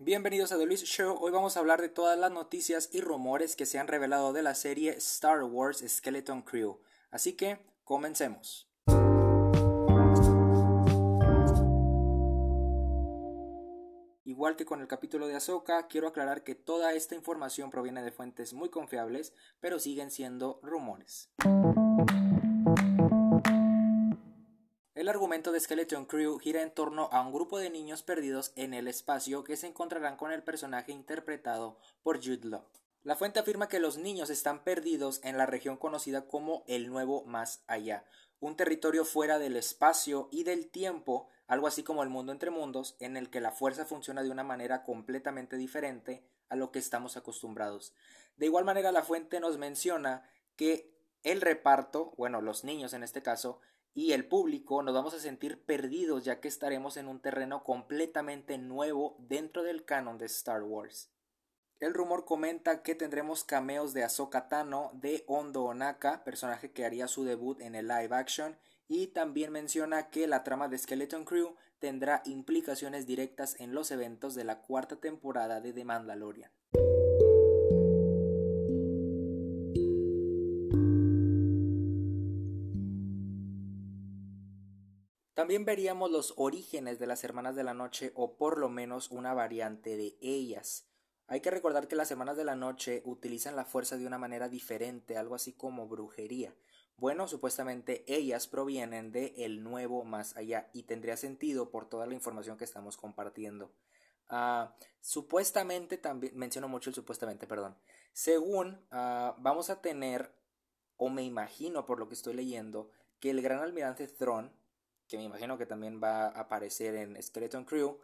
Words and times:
Bienvenidos 0.00 0.52
a 0.52 0.58
The 0.58 0.64
Luis 0.64 0.84
Show. 0.84 1.18
Hoy 1.20 1.32
vamos 1.32 1.56
a 1.56 1.60
hablar 1.60 1.80
de 1.80 1.88
todas 1.88 2.16
las 2.16 2.30
noticias 2.30 2.88
y 2.92 3.00
rumores 3.00 3.56
que 3.56 3.66
se 3.66 3.80
han 3.80 3.88
revelado 3.88 4.32
de 4.32 4.42
la 4.42 4.54
serie 4.54 4.90
Star 4.90 5.42
Wars 5.42 5.82
Skeleton 5.84 6.42
Crew. 6.42 6.78
Así 7.10 7.32
que, 7.32 7.58
comencemos. 7.82 8.70
Igual 14.24 14.54
que 14.54 14.64
con 14.64 14.80
el 14.80 14.86
capítulo 14.86 15.26
de 15.26 15.34
Ahsoka, 15.34 15.88
quiero 15.88 16.06
aclarar 16.06 16.44
que 16.44 16.54
toda 16.54 16.92
esta 16.92 17.16
información 17.16 17.72
proviene 17.72 18.04
de 18.04 18.12
fuentes 18.12 18.52
muy 18.52 18.68
confiables, 18.68 19.32
pero 19.58 19.80
siguen 19.80 20.12
siendo 20.12 20.60
rumores. 20.62 21.28
El 25.08 25.14
argumento 25.14 25.52
de 25.52 25.60
Skeleton 25.60 26.04
Crew 26.04 26.38
gira 26.38 26.60
en 26.60 26.70
torno 26.70 27.08
a 27.12 27.22
un 27.22 27.32
grupo 27.32 27.58
de 27.58 27.70
niños 27.70 28.02
perdidos 28.02 28.52
en 28.56 28.74
el 28.74 28.86
espacio 28.86 29.42
que 29.42 29.56
se 29.56 29.66
encontrarán 29.66 30.18
con 30.18 30.32
el 30.32 30.42
personaje 30.42 30.92
interpretado 30.92 31.78
por 32.02 32.18
Jude 32.18 32.46
Law. 32.46 32.66
La 33.04 33.16
fuente 33.16 33.40
afirma 33.40 33.70
que 33.70 33.80
los 33.80 33.96
niños 33.96 34.28
están 34.28 34.64
perdidos 34.64 35.20
en 35.24 35.38
la 35.38 35.46
región 35.46 35.78
conocida 35.78 36.28
como 36.28 36.62
el 36.66 36.90
Nuevo 36.90 37.24
Más 37.24 37.62
Allá, 37.66 38.04
un 38.38 38.54
territorio 38.54 39.06
fuera 39.06 39.38
del 39.38 39.56
espacio 39.56 40.28
y 40.30 40.44
del 40.44 40.68
tiempo, 40.68 41.26
algo 41.46 41.68
así 41.68 41.82
como 41.82 42.02
el 42.02 42.10
mundo 42.10 42.30
entre 42.30 42.50
mundos, 42.50 42.94
en 43.00 43.16
el 43.16 43.30
que 43.30 43.40
la 43.40 43.52
fuerza 43.52 43.86
funciona 43.86 44.22
de 44.22 44.30
una 44.30 44.44
manera 44.44 44.84
completamente 44.84 45.56
diferente 45.56 46.22
a 46.50 46.54
lo 46.54 46.70
que 46.70 46.80
estamos 46.80 47.16
acostumbrados. 47.16 47.94
De 48.36 48.44
igual 48.44 48.66
manera, 48.66 48.92
la 48.92 49.02
fuente 49.02 49.40
nos 49.40 49.56
menciona 49.56 50.28
que 50.56 50.94
el 51.22 51.40
reparto, 51.40 52.12
bueno, 52.18 52.42
los 52.42 52.62
niños 52.62 52.92
en 52.92 53.02
este 53.02 53.22
caso, 53.22 53.62
y 53.94 54.12
el 54.12 54.26
público 54.26 54.82
nos 54.82 54.94
vamos 54.94 55.14
a 55.14 55.20
sentir 55.20 55.64
perdidos 55.64 56.24
ya 56.24 56.40
que 56.40 56.48
estaremos 56.48 56.96
en 56.96 57.08
un 57.08 57.20
terreno 57.20 57.64
completamente 57.64 58.58
nuevo 58.58 59.16
dentro 59.18 59.62
del 59.62 59.84
canon 59.84 60.18
de 60.18 60.26
Star 60.26 60.62
Wars. 60.62 61.10
El 61.80 61.94
rumor 61.94 62.24
comenta 62.24 62.82
que 62.82 62.96
tendremos 62.96 63.44
cameos 63.44 63.94
de 63.94 64.02
Ahsoka 64.02 64.48
Tano, 64.48 64.90
de 64.94 65.24
Ondo 65.28 65.62
Onaka, 65.64 66.24
personaje 66.24 66.72
que 66.72 66.84
haría 66.84 67.06
su 67.06 67.24
debut 67.24 67.60
en 67.60 67.76
el 67.76 67.86
live 67.86 68.14
action, 68.16 68.58
y 68.88 69.08
también 69.08 69.52
menciona 69.52 70.10
que 70.10 70.26
la 70.26 70.42
trama 70.42 70.68
de 70.68 70.78
Skeleton 70.78 71.24
Crew 71.24 71.54
tendrá 71.78 72.22
implicaciones 72.24 73.06
directas 73.06 73.54
en 73.60 73.74
los 73.74 73.92
eventos 73.92 74.34
de 74.34 74.44
la 74.44 74.60
cuarta 74.60 74.96
temporada 74.96 75.60
de 75.60 75.72
The 75.72 75.84
Mandalorian. 75.84 76.50
También 85.38 85.64
veríamos 85.64 86.10
los 86.10 86.34
orígenes 86.36 86.98
de 86.98 87.06
las 87.06 87.22
Hermanas 87.22 87.54
de 87.54 87.62
la 87.62 87.72
Noche 87.72 88.10
o 88.16 88.36
por 88.36 88.58
lo 88.58 88.68
menos 88.68 89.08
una 89.12 89.34
variante 89.34 89.96
de 89.96 90.18
ellas. 90.20 90.88
Hay 91.28 91.40
que 91.42 91.52
recordar 91.52 91.86
que 91.86 91.94
las 91.94 92.10
Hermanas 92.10 92.36
de 92.36 92.44
la 92.44 92.56
Noche 92.56 93.02
utilizan 93.04 93.54
la 93.54 93.64
fuerza 93.64 93.96
de 93.96 94.04
una 94.04 94.18
manera 94.18 94.48
diferente, 94.48 95.16
algo 95.16 95.36
así 95.36 95.52
como 95.52 95.86
brujería. 95.86 96.56
Bueno, 96.96 97.28
supuestamente 97.28 98.02
ellas 98.12 98.48
provienen 98.48 99.12
de 99.12 99.32
el 99.36 99.62
nuevo 99.62 100.02
más 100.04 100.36
allá 100.36 100.70
y 100.72 100.82
tendría 100.82 101.16
sentido 101.16 101.70
por 101.70 101.88
toda 101.88 102.06
la 102.06 102.14
información 102.14 102.58
que 102.58 102.64
estamos 102.64 102.96
compartiendo. 102.96 103.72
Ah, 104.28 104.74
supuestamente 105.00 105.98
también, 105.98 106.36
menciono 106.36 106.66
mucho 106.66 106.90
el 106.90 106.96
supuestamente, 106.96 107.46
perdón. 107.46 107.78
Según 108.12 108.84
ah, 108.90 109.36
vamos 109.38 109.70
a 109.70 109.80
tener, 109.80 110.34
o 110.96 111.08
me 111.10 111.22
imagino 111.22 111.86
por 111.86 112.00
lo 112.00 112.08
que 112.08 112.14
estoy 112.14 112.34
leyendo, 112.34 112.90
que 113.20 113.30
el 113.30 113.40
gran 113.40 113.60
almirante 113.60 114.08
Thrawn 114.08 114.57
que 115.08 115.16
me 115.16 115.24
imagino 115.24 115.58
que 115.58 115.66
también 115.66 116.00
va 116.02 116.26
a 116.26 116.40
aparecer 116.40 116.94
en 116.94 117.20
Skeleton 117.20 117.64
Crew, 117.64 117.98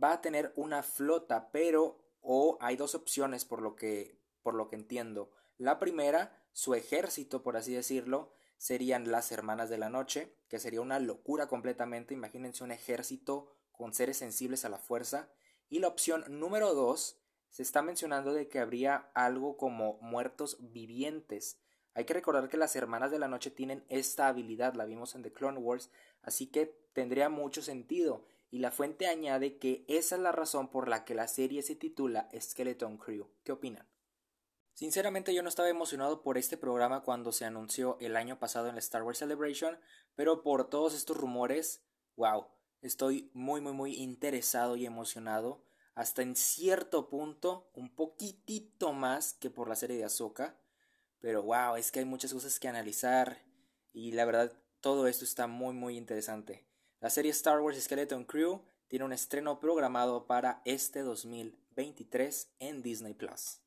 va 0.00 0.12
a 0.12 0.20
tener 0.20 0.52
una 0.56 0.82
flota, 0.82 1.50
pero 1.50 1.98
o 2.20 2.58
hay 2.60 2.76
dos 2.76 2.94
opciones 2.94 3.44
por 3.44 3.62
lo 3.62 3.74
que 3.76 4.20
por 4.42 4.54
lo 4.54 4.68
que 4.68 4.76
entiendo. 4.76 5.30
La 5.58 5.78
primera, 5.78 6.42
su 6.52 6.74
ejército, 6.74 7.42
por 7.42 7.56
así 7.56 7.74
decirlo, 7.74 8.32
serían 8.56 9.10
las 9.10 9.32
Hermanas 9.32 9.70
de 9.70 9.78
la 9.78 9.90
Noche, 9.90 10.34
que 10.48 10.58
sería 10.58 10.80
una 10.80 10.98
locura 10.98 11.46
completamente. 11.46 12.14
Imagínense 12.14 12.64
un 12.64 12.72
ejército 12.72 13.50
con 13.72 13.92
seres 13.92 14.16
sensibles 14.16 14.64
a 14.64 14.68
la 14.68 14.78
fuerza. 14.78 15.28
Y 15.68 15.78
la 15.78 15.88
opción 15.88 16.24
número 16.28 16.74
dos, 16.74 17.20
se 17.50 17.62
está 17.62 17.82
mencionando 17.82 18.32
de 18.32 18.48
que 18.48 18.58
habría 18.58 19.10
algo 19.14 19.56
como 19.56 19.98
muertos 20.00 20.56
vivientes. 20.60 21.58
Hay 21.94 22.04
que 22.04 22.14
recordar 22.14 22.48
que 22.48 22.56
las 22.56 22.76
Hermanas 22.76 23.10
de 23.10 23.18
la 23.18 23.28
Noche 23.28 23.50
tienen 23.50 23.84
esta 23.88 24.28
habilidad, 24.28 24.74
la 24.74 24.84
vimos 24.84 25.14
en 25.14 25.22
The 25.22 25.32
Clone 25.32 25.58
Wars, 25.58 25.90
así 26.22 26.46
que 26.46 26.66
tendría 26.92 27.28
mucho 27.28 27.62
sentido. 27.62 28.24
Y 28.52 28.58
la 28.58 28.70
fuente 28.70 29.06
añade 29.06 29.58
que 29.58 29.84
esa 29.88 30.16
es 30.16 30.22
la 30.22 30.32
razón 30.32 30.68
por 30.70 30.88
la 30.88 31.04
que 31.04 31.14
la 31.14 31.28
serie 31.28 31.62
se 31.62 31.76
titula 31.76 32.28
Skeleton 32.38 32.98
Crew. 32.98 33.28
¿Qué 33.44 33.52
opinan? 33.52 33.88
Sinceramente 34.74 35.34
yo 35.34 35.42
no 35.42 35.48
estaba 35.48 35.68
emocionado 35.68 36.22
por 36.22 36.38
este 36.38 36.56
programa 36.56 37.02
cuando 37.02 37.32
se 37.32 37.44
anunció 37.44 37.98
el 38.00 38.16
año 38.16 38.38
pasado 38.38 38.68
en 38.68 38.76
la 38.76 38.78
Star 38.78 39.02
Wars 39.02 39.18
Celebration, 39.18 39.78
pero 40.14 40.42
por 40.42 40.70
todos 40.70 40.94
estos 40.94 41.16
rumores, 41.16 41.84
wow, 42.16 42.46
estoy 42.80 43.30
muy 43.34 43.60
muy 43.60 43.72
muy 43.72 43.94
interesado 43.96 44.76
y 44.76 44.86
emocionado, 44.86 45.64
hasta 45.94 46.22
en 46.22 46.34
cierto 46.34 47.10
punto, 47.10 47.70
un 47.74 47.94
poquitito 47.94 48.92
más 48.92 49.34
que 49.34 49.50
por 49.50 49.68
la 49.68 49.76
serie 49.76 49.98
de 49.98 50.04
Ahsoka, 50.04 50.58
pero 51.20 51.42
wow, 51.42 51.76
es 51.76 51.92
que 51.92 52.00
hay 52.00 52.04
muchas 52.04 52.32
cosas 52.32 52.58
que 52.58 52.68
analizar 52.68 53.38
y 53.92 54.12
la 54.12 54.24
verdad 54.24 54.52
todo 54.80 55.06
esto 55.06 55.24
está 55.24 55.46
muy 55.46 55.74
muy 55.74 55.96
interesante. 55.96 56.66
La 57.00 57.10
serie 57.10 57.30
Star 57.30 57.60
Wars 57.60 57.80
Skeleton 57.80 58.24
Crew 58.24 58.62
tiene 58.88 59.04
un 59.04 59.12
estreno 59.12 59.60
programado 59.60 60.26
para 60.26 60.60
este 60.64 61.00
2023 61.00 62.50
en 62.58 62.82
Disney 62.82 63.14
Plus. 63.14 63.60